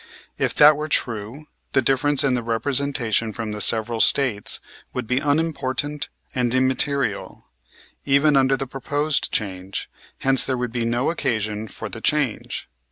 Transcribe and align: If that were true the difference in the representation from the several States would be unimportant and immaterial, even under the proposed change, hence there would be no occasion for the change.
If 0.39 0.55
that 0.55 0.75
were 0.75 0.87
true 0.87 1.45
the 1.73 1.81
difference 1.83 2.23
in 2.23 2.33
the 2.33 2.41
representation 2.41 3.33
from 3.33 3.51
the 3.51 3.61
several 3.61 3.99
States 3.99 4.59
would 4.95 5.05
be 5.05 5.19
unimportant 5.19 6.09
and 6.33 6.51
immaterial, 6.55 7.45
even 8.03 8.35
under 8.35 8.57
the 8.57 8.65
proposed 8.65 9.31
change, 9.31 9.91
hence 10.17 10.43
there 10.43 10.57
would 10.57 10.71
be 10.71 10.85
no 10.85 11.11
occasion 11.11 11.67
for 11.67 11.87
the 11.87 12.01
change. 12.01 12.67